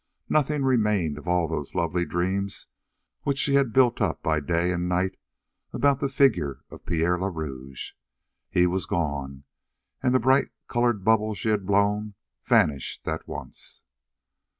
Nothing 0.29 0.63
remained 0.63 1.19
of 1.19 1.27
all 1.27 1.47
those 1.47 1.75
lovely 1.75 2.05
dreams 2.07 2.65
which 3.21 3.37
she 3.37 3.53
had 3.53 3.71
built 3.71 4.01
up 4.01 4.23
by 4.23 4.39
day 4.39 4.71
and 4.71 4.89
night 4.89 5.15
about 5.73 5.99
the 5.99 6.09
figure 6.09 6.63
of 6.71 6.87
Pierre 6.87 7.19
le 7.19 7.29
Rouge. 7.29 7.91
He 8.49 8.65
was 8.65 8.87
gone, 8.87 9.43
and 10.01 10.15
the 10.15 10.19
bright 10.19 10.49
colored 10.67 11.03
bubble 11.05 11.35
she 11.35 11.49
had 11.49 11.67
blown 11.67 12.15
vanished 12.43 13.07
at 13.07 13.27
once. 13.27 13.83